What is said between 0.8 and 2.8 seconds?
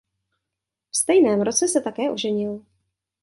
V stejném roce se také oženil.